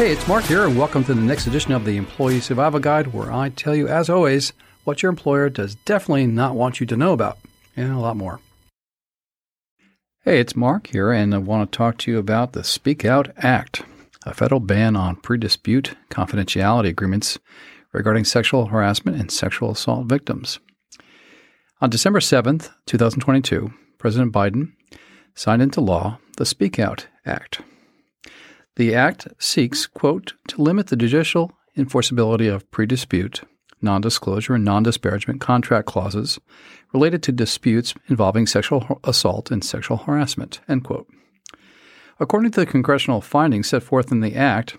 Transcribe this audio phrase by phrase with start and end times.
[0.00, 3.08] Hey, it's Mark here, and welcome to the next edition of the Employee Survival Guide,
[3.08, 6.96] where I tell you, as always, what your employer does definitely not want you to
[6.96, 7.36] know about,
[7.76, 8.40] and a lot more.
[10.24, 13.30] Hey, it's Mark here, and I want to talk to you about the Speak Out
[13.36, 13.82] Act,
[14.24, 17.38] a federal ban on pre dispute confidentiality agreements
[17.92, 20.60] regarding sexual harassment and sexual assault victims.
[21.82, 24.72] On December 7th, 2022, President Biden
[25.34, 27.60] signed into law the Speak Out Act.
[28.76, 33.42] The Act seeks, quote, to limit the judicial enforceability of pre dispute,
[33.82, 36.38] non disclosure, and non disparagement contract clauses
[36.92, 41.08] related to disputes involving sexual assault and sexual harassment, end quote.
[42.18, 44.76] According to the congressional findings set forth in the Act,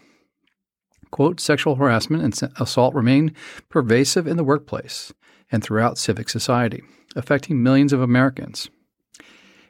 [1.09, 3.33] quote, sexual harassment and assault remain
[3.69, 5.13] pervasive in the workplace
[5.51, 6.81] and throughout civic society,
[7.15, 8.69] affecting millions of Americans.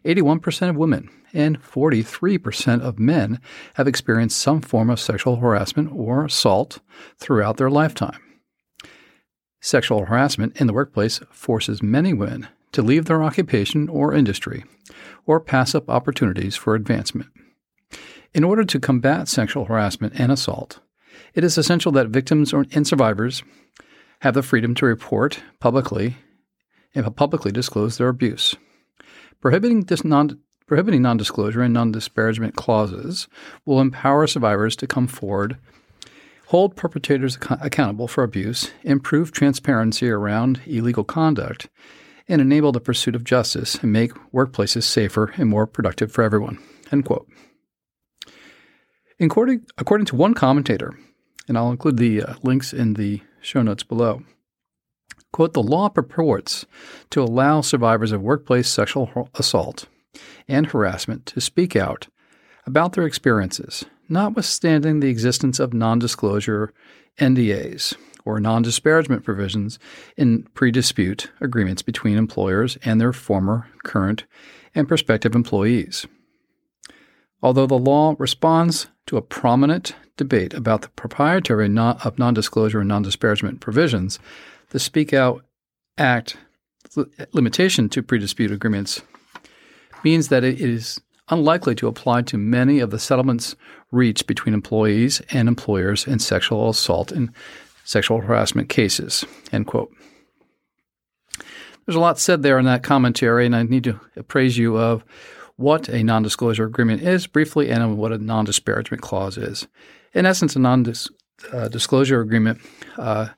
[0.06, 3.40] 81% of women and 43% of men
[3.76, 6.80] have experienced some form of sexual harassment or assault
[7.18, 8.20] throughout their lifetime.
[9.62, 14.64] Sexual harassment in the workplace forces many women to leave their occupation or industry
[15.26, 17.30] or pass up opportunities for advancement.
[18.34, 20.80] In order to combat sexual harassment and assault,
[21.34, 23.44] it is essential that victims and survivors
[24.22, 26.18] have the freedom to report publicly
[26.96, 28.56] and publicly disclose their abuse.
[29.42, 33.28] Prohibiting, non, prohibiting non-disclosure and non-disparagement clauses
[33.66, 35.58] will empower survivors to come forward,
[36.48, 41.70] hold perpetrators ac- accountable for abuse, improve transparency around illegal conduct,
[42.28, 46.60] and enable the pursuit of justice and make workplaces safer and more productive for everyone.
[46.92, 47.28] End quote.
[49.20, 50.98] According, according to one commentator,
[51.48, 54.24] and I'll include the uh, links in the show notes below,
[55.34, 56.66] Quote, the law purports
[57.10, 59.88] to allow survivors of workplace sexual assault
[60.48, 62.08] and harassment to speak out
[62.66, 66.74] about their experiences, notwithstanding the existence of non disclosure
[67.18, 69.80] NDAs or non disparagement provisions
[70.18, 74.26] in pre dispute agreements between employers and their former, current,
[74.76, 76.06] and prospective employees.
[77.42, 82.90] Although the law responds to a prominent debate about the proprietary of non disclosure and
[82.90, 84.20] non disparagement provisions,
[84.72, 85.46] the Speak Out
[85.98, 86.38] Act
[87.32, 89.02] limitation to pre-dispute agreements
[90.04, 91.00] means that it is
[91.30, 93.56] unlikely to apply to many of the settlements
[93.92, 97.32] reached between employees and employers in sexual assault and
[97.86, 99.24] sexual harassment cases.
[99.52, 99.94] End quote.
[101.86, 105.04] There's a lot said there in that commentary, and I need to appraise you of
[105.56, 109.68] what a non disclosure agreement is briefly and what a non disparagement clause is.
[110.14, 110.84] In essence, a non
[111.52, 112.60] uh, disclosure agreement
[112.98, 113.30] uh,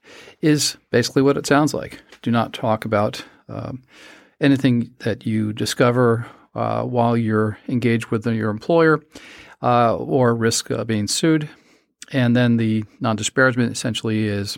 [0.41, 2.01] is basically what it sounds like.
[2.21, 3.83] Do not talk about um,
[4.39, 6.25] anything that you discover
[6.55, 9.01] uh, while you're engaged with your employer
[9.61, 11.49] uh, or risk being sued.
[12.11, 14.57] And then the non disparagement essentially is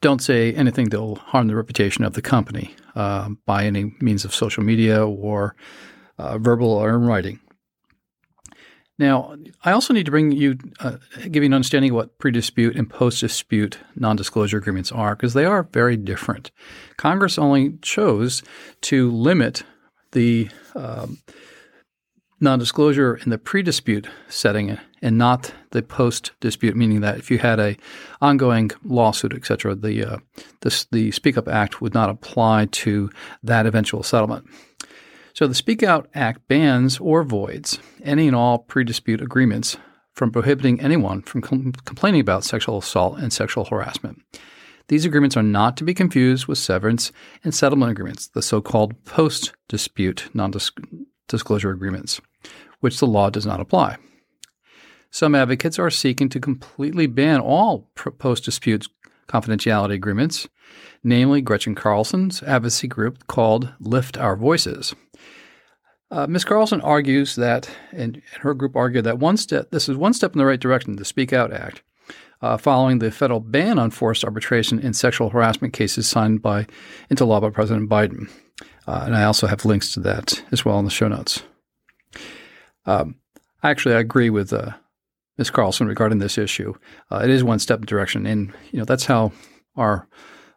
[0.00, 4.24] don't say anything that will harm the reputation of the company uh, by any means
[4.24, 5.54] of social media or
[6.18, 7.40] uh, verbal or in writing.
[8.98, 10.96] Now, I also need to bring you, uh,
[11.30, 15.68] give you an understanding of what pre-dispute and post-dispute non-disclosure agreements are, because they are
[15.72, 16.50] very different.
[16.96, 18.42] Congress only chose
[18.82, 19.64] to limit
[20.12, 21.18] the um,
[22.40, 27.76] non-disclosure in the pre-dispute setting and not the post-dispute, meaning that if you had a
[28.22, 30.16] ongoing lawsuit, et cetera, the, uh,
[30.90, 33.10] the Speak Up Act would not apply to
[33.42, 34.46] that eventual settlement.
[35.36, 39.76] So the Speak Out Act bans or voids any and all pre dispute agreements
[40.14, 44.22] from prohibiting anyone from com- complaining about sexual assault and sexual harassment.
[44.88, 47.12] These agreements are not to be confused with severance
[47.44, 50.54] and settlement agreements, the so called post dispute non
[51.28, 52.18] disclosure agreements,
[52.80, 53.98] which the law does not apply.
[55.10, 58.88] Some advocates are seeking to completely ban all post dispute
[59.28, 60.48] confidentiality agreements,
[61.04, 64.94] namely Gretchen Carlson's advocacy group called Lift Our Voices.
[66.10, 66.44] Uh, Ms.
[66.44, 70.38] Carlson argues that, and her group argued that one step, this is one step in
[70.38, 71.82] the right direction, the Speak Out Act,
[72.42, 76.66] uh, following the federal ban on forced arbitration in sexual harassment cases signed by
[77.10, 78.30] into law by President Biden.
[78.86, 81.42] Uh, and I also have links to that as well in the show notes.
[82.84, 83.16] Um,
[83.64, 84.72] actually, I agree with uh,
[85.38, 85.50] Ms.
[85.50, 86.74] Carlson regarding this issue.
[87.10, 89.32] Uh, it is one step in the direction, and you know that's how
[89.74, 90.06] our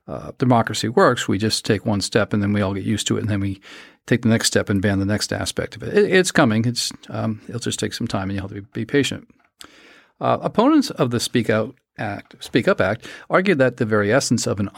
[0.10, 1.28] uh, democracy works.
[1.28, 3.40] We just take one step, and then we all get used to it, and then
[3.40, 3.62] we
[4.08, 5.96] take the next step and ban the next aspect of it.
[5.96, 6.66] it it's coming.
[6.66, 9.30] It's um, it'll just take some time, and you have to be, be patient.
[10.20, 14.48] Uh, opponents of the Speak Out Act, Speak Up Act, argue that the very essence
[14.48, 14.70] of an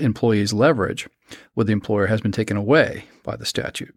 [0.00, 1.08] employee's leverage
[1.56, 3.94] with the employer has been taken away by the statute,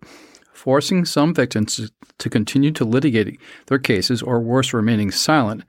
[0.52, 5.64] forcing some victims to, to continue to litigate their cases, or worse, remaining silent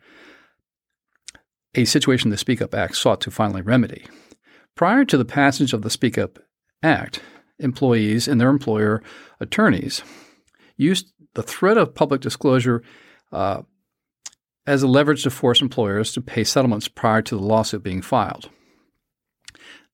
[1.75, 4.07] a situation the Speak Up Act sought to finally remedy.
[4.75, 6.39] Prior to the passage of the Speak Up
[6.83, 7.21] Act,
[7.59, 9.03] employees and their employer
[9.41, 10.03] attorneys
[10.77, 12.83] used the threat of public disclosure
[13.33, 13.63] uh,
[14.67, 18.49] as a leverage to force employers to pay settlements prior to the lawsuit being filed.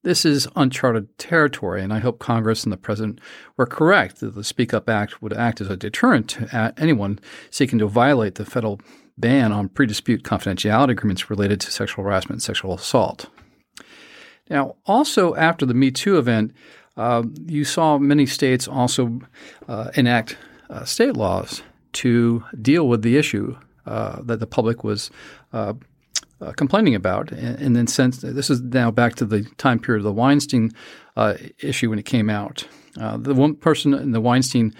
[0.01, 3.19] This is uncharted territory, and I hope Congress and the President
[3.57, 7.79] were correct that the Speak Up Act would act as a deterrent to anyone seeking
[7.79, 8.79] to violate the federal
[9.17, 13.29] ban on pre dispute confidentiality agreements related to sexual harassment and sexual assault.
[14.49, 16.53] Now, also after the Me Too event,
[16.97, 19.21] uh, you saw many states also
[19.67, 20.37] uh, enact
[20.69, 21.61] uh, state laws
[21.93, 25.09] to deal with the issue uh, that the public was
[25.53, 25.73] uh,
[26.41, 27.31] uh, complaining about.
[27.31, 30.71] And, and then since this is now back to the time period of the Weinstein
[31.59, 32.67] issue when it came out.
[32.95, 34.73] the one person in the Weinstein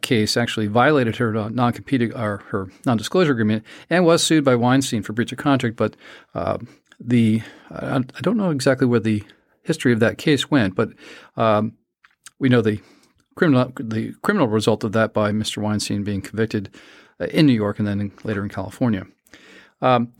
[0.00, 5.12] case actually violated her non-compete or her non-disclosure agreement and was sued by Weinstein for
[5.12, 5.76] breach of contract.
[5.76, 5.96] But
[7.04, 9.22] the I, don't know exactly where the
[9.62, 10.90] history of that case went, but
[11.36, 11.72] um,
[12.38, 12.80] we know the
[13.34, 15.58] criminal the criminal result of that by Mr.
[15.58, 16.70] Weinstein being convicted
[17.20, 19.06] uh, in New York and then in, later in California.
[19.80, 20.12] Um,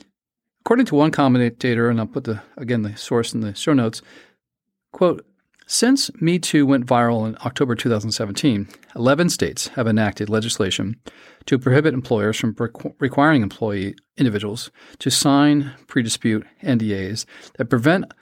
[0.64, 4.02] according to one commentator, and I'll put the again the source in the show notes.
[4.92, 5.24] Quote,
[5.66, 10.96] since Me Too went viral in October 2017, 11 states have enacted legislation
[11.46, 12.56] to prohibit employers from
[12.98, 17.24] requiring employee individuals to sign pre dispute NDAs
[17.56, 18.12] that prevent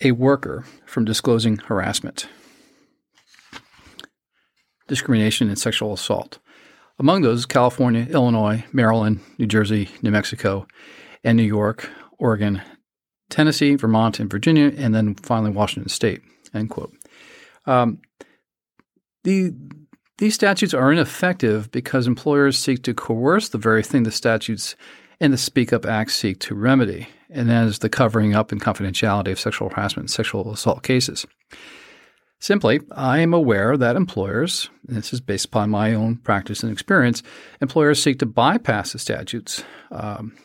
[0.00, 2.28] a worker from disclosing harassment,
[4.86, 6.38] discrimination, and sexual assault.
[6.98, 10.66] Among those, California, Illinois, Maryland, New Jersey, New Mexico,
[11.22, 12.62] and New York, Oregon,
[13.30, 16.22] Tennessee, Vermont, and Virginia, and then finally Washington State.
[16.54, 16.94] End quote.
[17.66, 18.00] Um,
[19.24, 19.52] the
[20.18, 24.74] these statutes are ineffective because employers seek to coerce the very thing the statutes
[25.20, 28.60] and the Speak Up Act seek to remedy, and that is the covering up and
[28.60, 31.24] confidentiality of sexual harassment and sexual assault cases.
[32.40, 37.22] Simply, I am aware that employers, this is based upon my own practice and experience,
[37.60, 40.36] employers seek to bypass the statutes um,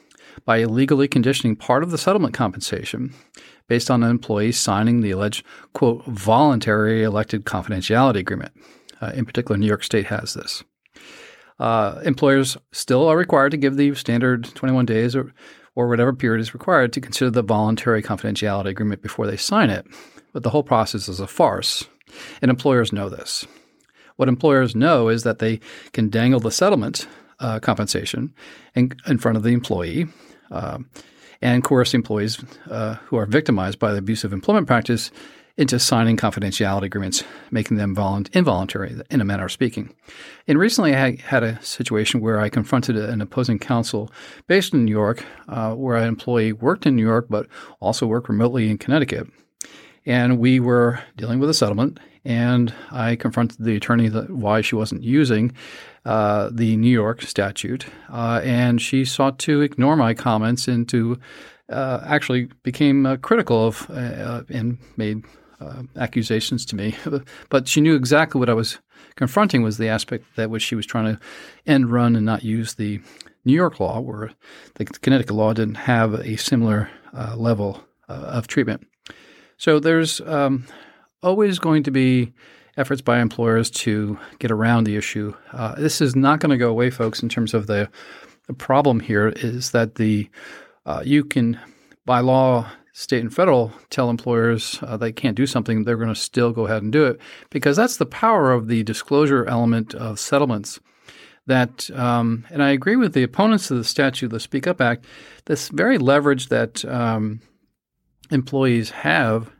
[0.45, 3.13] by illegally conditioning part of the settlement compensation
[3.67, 8.51] based on an employee signing the alleged, quote, voluntary elected confidentiality agreement.
[9.01, 10.63] Uh, in particular, New York State has this.
[11.59, 15.33] Uh, employers still are required to give the standard 21 days or,
[15.75, 19.85] or whatever period is required to consider the voluntary confidentiality agreement before they sign it.
[20.33, 21.87] But the whole process is a farce,
[22.41, 23.45] and employers know this.
[24.15, 25.59] What employers know is that they
[25.91, 27.07] can dangle the settlement
[27.43, 28.33] uh, compensation
[28.73, 30.07] in, in, front of the employee
[30.49, 30.79] uh,
[31.41, 35.11] and coerce employees uh, who are victimized by the abusive employment practice
[35.55, 39.93] into signing confidentiality agreements, making them volunt- involuntary, in a manner of speaking.
[40.47, 44.11] And recently, I had a situation where I confronted an opposing counsel
[44.47, 47.47] based in New York, uh, where an employee worked in New York but
[47.79, 49.27] also worked remotely in Connecticut.
[50.07, 54.75] And we were dealing with a settlement, and I confronted the attorney that why she
[54.75, 55.53] wasn't using
[56.05, 61.17] uh, the New York statute, uh, and she sought to ignore my comments and to
[61.69, 65.23] uh, actually became uh, critical of uh, and made
[65.95, 66.93] accusations to me.
[67.49, 68.79] but she knew exactly what I was
[69.15, 71.21] confronting was the aspect that which she was trying to
[71.65, 72.99] end run and not use the
[73.45, 74.31] New York law, where
[74.75, 76.89] the Connecticut law didn't have a similar
[77.37, 78.85] level of treatment.
[79.55, 80.65] So there's um,
[81.21, 82.33] always going to be
[82.77, 85.33] efforts by employers to get around the issue.
[85.51, 87.21] Uh, this is not going to go away, folks.
[87.21, 87.89] In terms of the,
[88.47, 90.29] the problem here is that the
[90.85, 91.59] uh, you can,
[92.05, 95.83] by law, state and federal, tell employers uh, they can't do something.
[95.83, 98.83] They're going to still go ahead and do it because that's the power of the
[98.83, 100.79] disclosure element of settlements.
[101.45, 105.05] That, um, and I agree with the opponents of the statute, the Speak Up Act,
[105.45, 107.41] this very leverage that um,
[108.31, 109.51] employees have.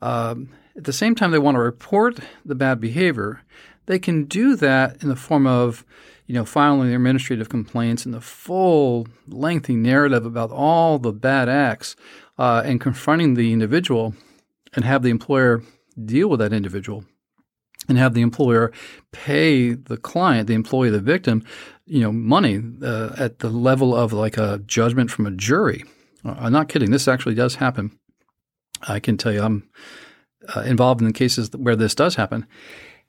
[0.00, 3.42] Um, at the same time, they want to report the bad behavior.
[3.86, 5.84] They can do that in the form of,
[6.26, 11.48] you know, filing their administrative complaints and the full lengthy narrative about all the bad
[11.48, 11.96] acts
[12.38, 14.14] uh, and confronting the individual
[14.74, 15.62] and have the employer
[16.04, 17.04] deal with that individual
[17.88, 18.70] and have the employer
[19.10, 21.44] pay the client, the employee, the victim,
[21.86, 25.84] you know, money uh, at the level of like a judgment from a jury.
[26.24, 26.90] Uh, I'm not kidding.
[26.92, 27.98] This actually does happen.
[28.86, 29.68] I can tell you, I'm
[30.54, 32.46] uh, involved in the cases where this does happen.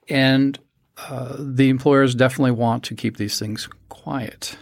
[0.08, 0.58] And
[0.96, 4.56] uh, the employers definitely want to keep these things quiet.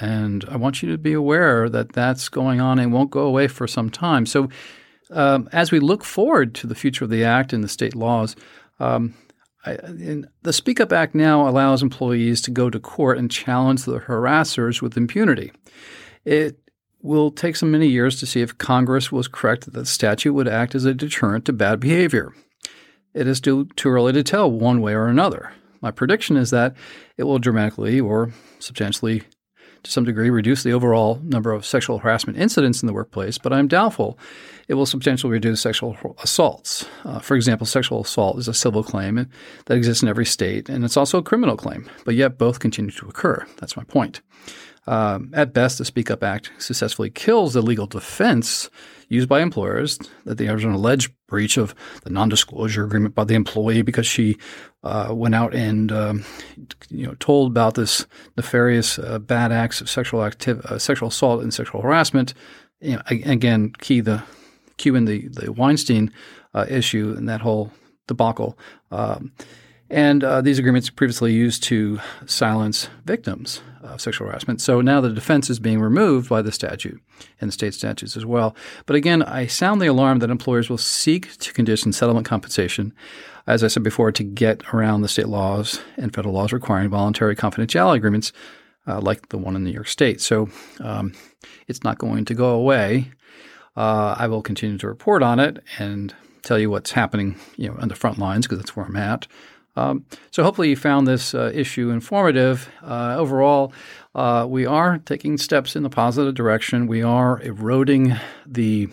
[0.00, 3.48] And I want you to be aware that that's going on and won't go away
[3.48, 4.26] for some time.
[4.26, 4.48] So,
[5.10, 8.36] um, as we look forward to the future of the Act and the state laws,
[8.78, 9.14] um,
[9.66, 9.76] I,
[10.42, 14.80] the Speak Up Act now allows employees to go to court and challenge the harassers
[14.80, 15.52] with impunity.
[16.24, 16.58] It
[17.02, 20.48] will take some many years to see if Congress was correct that the statute would
[20.48, 22.32] act as a deterrent to bad behavior.
[23.14, 25.52] It is still too early to tell one way or another.
[25.80, 26.76] My prediction is that
[27.16, 29.22] it will dramatically or substantially
[29.82, 33.52] to some degree reduce the overall number of sexual harassment incidents in the workplace, but
[33.52, 34.18] I'm doubtful
[34.68, 36.86] it will substantially reduce sexual assaults.
[37.04, 39.26] Uh, for example, sexual assault is a civil claim
[39.66, 42.92] that exists in every state, and it's also a criminal claim, but yet both continue
[42.92, 43.44] to occur.
[43.58, 44.20] That's my point.
[44.90, 48.68] Um, at best, the Speak Up Act successfully kills the legal defense
[49.08, 53.82] used by employers that there's an alleged breach of the non-disclosure agreement by the employee
[53.82, 54.36] because she
[54.82, 56.24] uh, went out and um,
[56.88, 58.04] you know told about this
[58.36, 62.34] nefarious uh, bad acts of sexual activ- uh, sexual assault and sexual harassment.
[62.80, 64.24] You know, again, key the
[64.76, 66.12] cue in the the Weinstein
[66.52, 67.70] uh, issue and that whole
[68.08, 68.58] debacle.
[68.90, 69.30] Um,
[69.90, 74.60] and uh, these agreements previously used to silence victims of sexual harassment.
[74.60, 77.00] So now the defense is being removed by the statute
[77.40, 78.54] and the state statutes as well.
[78.86, 82.92] But again, I sound the alarm that employers will seek to condition settlement compensation,
[83.46, 87.34] as I said before, to get around the state laws and federal laws requiring voluntary
[87.34, 88.32] confidentiality agreements
[88.86, 90.20] uh, like the one in New York State.
[90.20, 90.48] So
[90.80, 91.14] um,
[91.66, 93.12] it's not going to go away.
[93.76, 97.76] Uh, I will continue to report on it and tell you what's happening, you know,
[97.78, 99.26] on the front lines because that's where I'm at.
[99.76, 102.68] Um, so hopefully you found this uh, issue informative.
[102.82, 103.72] Uh, overall,
[104.14, 106.86] uh, we are taking steps in the positive direction.
[106.86, 108.88] We are eroding the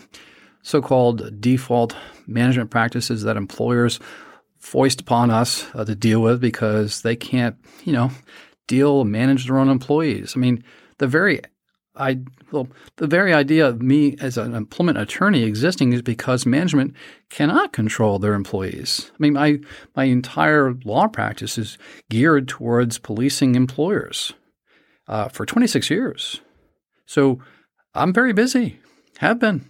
[0.61, 1.95] so-called default
[2.27, 3.99] management practices that employers
[4.59, 8.11] foist upon us uh, to deal with because they can't, you know,
[8.67, 10.33] deal manage their own employees.
[10.35, 10.63] I mean,
[10.97, 11.41] the very
[11.97, 12.19] I
[12.51, 16.93] well, the very idea of me as an employment attorney existing is because management
[17.29, 19.11] cannot control their employees.
[19.13, 19.59] I mean, my
[19.95, 21.77] my entire law practice is
[22.09, 24.33] geared towards policing employers
[25.07, 26.41] uh, for 26 years.
[27.05, 27.39] So
[27.93, 28.79] I'm very busy,
[29.17, 29.69] have been.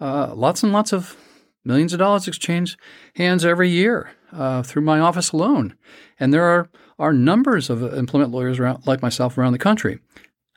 [0.00, 1.16] Uh, lots and lots of
[1.64, 2.78] millions of dollars exchange
[3.16, 5.76] hands every year uh, through my office alone,
[6.18, 9.98] and there are are numbers of employment lawyers around, like myself around the country.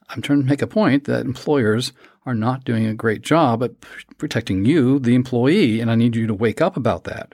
[0.09, 1.93] I'm trying to make a point that employers
[2.25, 3.71] are not doing a great job at
[4.17, 7.33] protecting you, the employee, and I need you to wake up about that.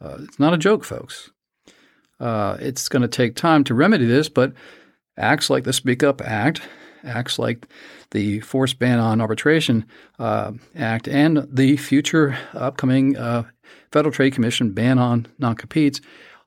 [0.00, 1.30] Uh, it's not a joke, folks.
[2.20, 4.52] Uh, it's going to take time to remedy this, but
[5.16, 6.62] acts like the Speak Up Act,
[7.02, 7.66] acts like
[8.12, 9.84] the Forced Ban on Arbitration
[10.18, 13.44] uh, Act, and the future upcoming uh,
[13.92, 16.00] Federal Trade Commission ban on non competes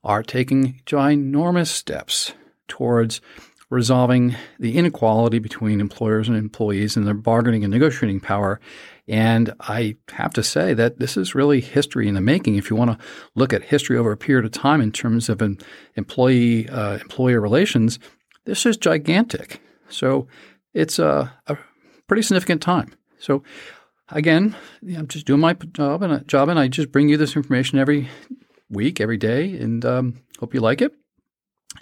[0.04, 2.34] are taking ginormous steps
[2.68, 3.22] towards
[3.70, 8.60] resolving the inequality between employers and employees and their bargaining and negotiating power.
[9.08, 12.56] And I have to say that this is really history in the making.
[12.56, 13.06] If you want to
[13.36, 15.42] look at history over a period of time in terms of
[15.96, 18.00] employee uh, employer relations,
[18.46, 19.62] this is gigantic.
[19.90, 20.28] So
[20.74, 21.58] it's a, a
[22.08, 22.94] pretty significant time.
[23.20, 23.44] So
[24.10, 24.56] again,
[24.96, 28.10] I'm just doing my job and job, and I just bring you this information every
[28.70, 30.94] week, every day, and um, hope you like it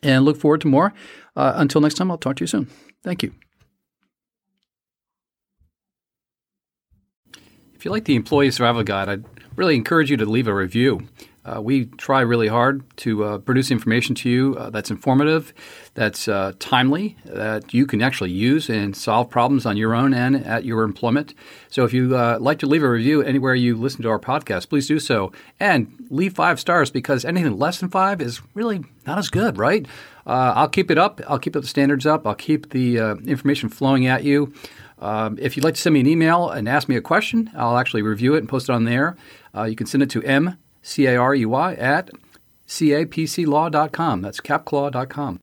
[0.01, 0.93] and look forward to more.
[1.35, 2.67] Uh, until next time, I'll talk to you soon.
[3.03, 3.33] Thank you.
[7.73, 9.25] If you like the Employee Survival Guide, I'd
[9.55, 11.07] really encourage you to leave a review.
[11.45, 15.53] Uh, we try really hard to uh, produce information to you uh, that's informative,
[15.93, 20.43] that's uh, timely, that you can actually use and solve problems on your own and
[20.43, 21.35] at your employment.
[21.69, 24.69] So if you uh, like to leave a review anywhere you listen to our podcast,
[24.69, 25.31] please do so.
[25.59, 29.85] And leave five stars because anything less than five is really not as good, right?
[30.25, 31.21] Uh, I'll keep it up.
[31.27, 32.25] I'll keep the standards up.
[32.25, 34.51] I'll keep the information flowing at you.
[34.97, 37.77] Um, if you'd like to send me an email and ask me a question, I'll
[37.77, 39.15] actually review it and post it on there.
[39.67, 42.11] you can send it to m C A R E Y, at
[42.67, 44.21] capclaw.com.
[44.21, 45.39] That's capclaw.com.